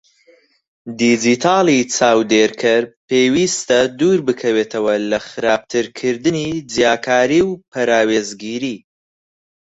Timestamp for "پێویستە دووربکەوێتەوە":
3.07-4.95